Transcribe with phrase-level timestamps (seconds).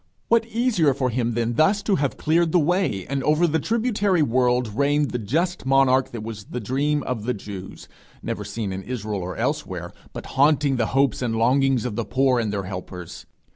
[0.29, 4.23] What easier for him than thus to have cleared the way, and over the tributary
[4.23, 7.87] world reigned the just monarch that was the dream of the Jews,
[8.23, 12.39] never seen in Israel or elsewhere, but haunting the hopes and longings of the poor
[12.39, 13.27] and their helpers!